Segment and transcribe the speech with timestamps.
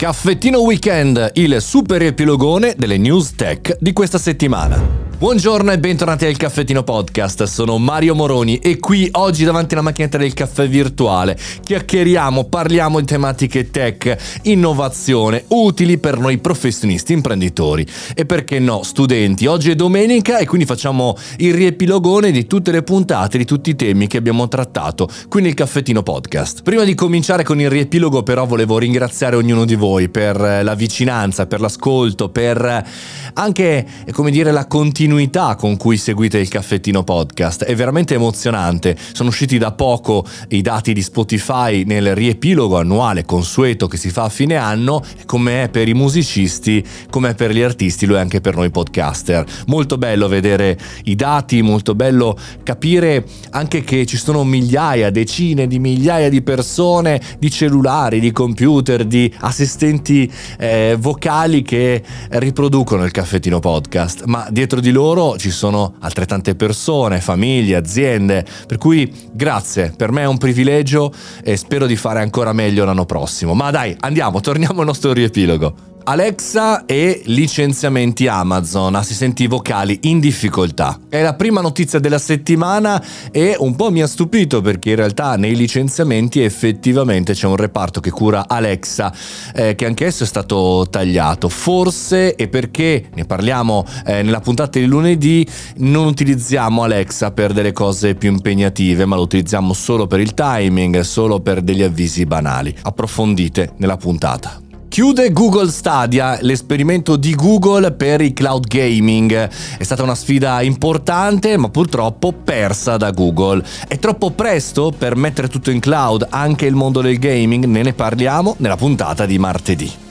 [0.00, 5.09] Caffettino Weekend, il super epilogone delle news tech di questa settimana.
[5.20, 10.16] Buongiorno e bentornati al Caffettino Podcast, sono Mario Moroni e qui oggi davanti alla macchinetta
[10.16, 18.24] del caffè virtuale chiacchieriamo, parliamo di tematiche tech, innovazione, utili per noi professionisti, imprenditori e
[18.24, 19.44] perché no, studenti.
[19.44, 23.76] Oggi è domenica e quindi facciamo il riepilogone di tutte le puntate, di tutti i
[23.76, 26.62] temi che abbiamo trattato qui nel Caffettino Podcast.
[26.62, 31.46] Prima di cominciare con il riepilogo però volevo ringraziare ognuno di voi per la vicinanza,
[31.46, 32.88] per l'ascolto, per
[33.34, 37.64] anche, come dire, la continuità continuità con cui seguite il caffettino podcast.
[37.64, 38.96] È veramente emozionante.
[39.12, 44.22] Sono usciti da poco i dati di Spotify nel riepilogo annuale consueto che si fa
[44.22, 48.20] a fine anno, come è per i musicisti, come è per gli artisti, lo è
[48.20, 49.44] anche per noi podcaster.
[49.66, 55.80] Molto bello vedere i dati, molto bello capire anche che ci sono migliaia, decine di
[55.80, 63.58] migliaia di persone, di cellulari, di computer, di assistenti eh, vocali che riproducono il caffettino
[63.58, 69.94] podcast, ma dietro di loro loro ci sono altrettante persone, famiglie, aziende, per cui grazie,
[69.96, 71.10] per me è un privilegio
[71.42, 73.54] e spero di fare ancora meglio l'anno prossimo.
[73.54, 75.88] Ma dai, andiamo, torniamo al nostro riepilogo.
[76.02, 80.98] Alexa e licenziamenti Amazon, assistenti vocali in difficoltà.
[81.08, 85.36] È la prima notizia della settimana e un po' mi ha stupito perché in realtà
[85.36, 89.12] nei licenziamenti effettivamente c'è un reparto che cura Alexa
[89.54, 91.48] eh, che anch'esso è stato tagliato.
[91.48, 97.72] Forse e perché ne parliamo eh, nella puntata di lunedì non utilizziamo Alexa per delle
[97.72, 102.74] cose più impegnative ma lo utilizziamo solo per il timing, solo per degli avvisi banali.
[102.82, 104.68] Approfondite nella puntata.
[104.90, 109.48] Chiude Google Stadia, l'esperimento di Google per il cloud gaming.
[109.78, 113.62] È stata una sfida importante, ma purtroppo persa da Google.
[113.86, 117.92] È troppo presto per mettere tutto in cloud, anche il mondo del gaming, ne ne
[117.92, 120.09] parliamo nella puntata di martedì.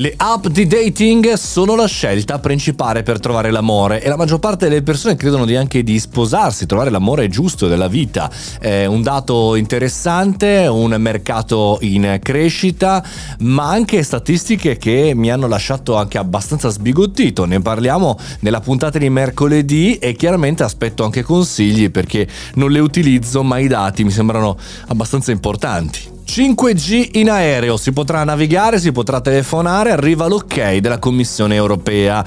[0.00, 4.66] Le app di dating sono la scelta principale per trovare l'amore e la maggior parte
[4.66, 8.30] delle persone credono di anche di sposarsi, trovare l'amore giusto della vita.
[8.58, 13.04] È un dato interessante, un mercato in crescita,
[13.40, 17.44] ma anche statistiche che mi hanno lasciato anche abbastanza sbigottito.
[17.44, 23.42] Ne parliamo nella puntata di mercoledì e chiaramente aspetto anche consigli perché non le utilizzo,
[23.42, 24.56] ma i dati mi sembrano
[24.86, 26.19] abbastanza importanti.
[26.32, 32.24] 5G in aereo, si potrà navigare, si potrà telefonare, arriva l'ok della Commissione europea.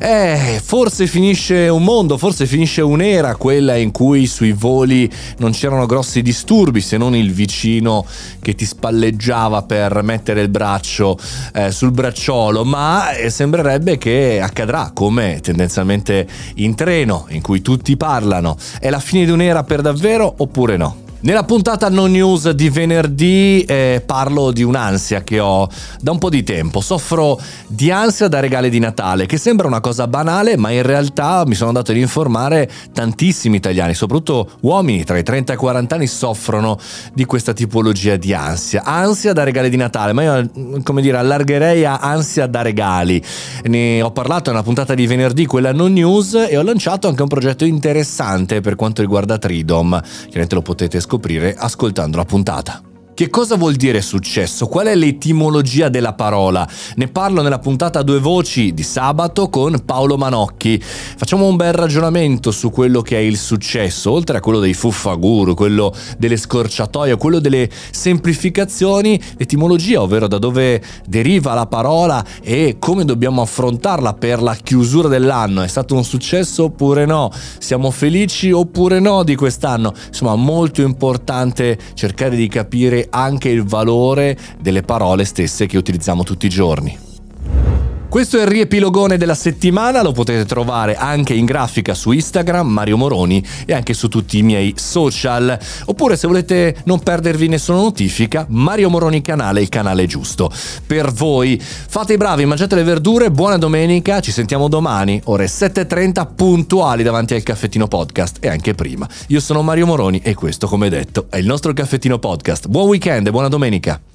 [0.00, 5.84] Eh, forse finisce un mondo, forse finisce un'era, quella in cui sui voli non c'erano
[5.84, 8.06] grossi disturbi, se non il vicino
[8.40, 11.18] che ti spalleggiava per mettere il braccio
[11.52, 16.26] eh, sul bracciolo, ma eh, sembrerebbe che accadrà come tendenzialmente
[16.56, 18.56] in treno, in cui tutti parlano.
[18.80, 21.03] È la fine di un'era per davvero oppure no?
[21.24, 25.66] Nella puntata no news di venerdì eh, parlo di un'ansia che ho
[25.98, 26.82] da un po' di tempo.
[26.82, 31.44] Soffro di ansia da regali di Natale, che sembra una cosa banale, ma in realtà
[31.46, 35.94] mi sono andato ad informare tantissimi italiani, soprattutto uomini tra i 30 e i 40
[35.94, 36.78] anni, soffrono
[37.14, 38.82] di questa tipologia di ansia.
[38.84, 40.50] Ansia da regali di Natale, ma io
[40.82, 43.24] come dire allargherei a ansia da regali.
[43.62, 47.28] Ne ho parlato nella puntata di venerdì, quella no news, e ho lanciato anche un
[47.28, 49.98] progetto interessante per quanto riguarda Tridom.
[50.02, 52.93] Chiaramente lo potete scoprire scoprire ascoltando la puntata.
[53.14, 54.66] Che cosa vuol dire successo?
[54.66, 56.68] Qual è l'etimologia della parola?
[56.96, 60.82] Ne parlo nella puntata due voci di sabato con Paolo Manocchi.
[60.82, 65.54] Facciamo un bel ragionamento su quello che è il successo, oltre a quello dei fuffaguru,
[65.54, 73.04] quello delle scorciatoie, quello delle semplificazioni, l'etimologia, ovvero da dove deriva la parola e come
[73.04, 75.62] dobbiamo affrontarla per la chiusura dell'anno.
[75.62, 77.30] È stato un successo oppure no?
[77.60, 79.94] Siamo felici oppure no di quest'anno?
[80.08, 86.46] Insomma, molto importante cercare di capire anche il valore delle parole stesse che utilizziamo tutti
[86.46, 87.13] i giorni.
[88.08, 92.96] Questo è il riepilogone della settimana, lo potete trovare anche in grafica su Instagram, Mario
[92.96, 95.58] Moroni e anche su tutti i miei social.
[95.86, 100.48] Oppure se volete non perdervi nessuna notifica, Mario Moroni canale, il canale giusto.
[100.86, 106.28] Per voi, fate i bravi, mangiate le verdure, buona domenica, ci sentiamo domani, ore 7.30
[106.36, 109.08] puntuali davanti al caffettino podcast e anche prima.
[109.28, 112.68] Io sono Mario Moroni e questo, come detto, è il nostro caffettino podcast.
[112.68, 114.13] Buon weekend e buona domenica!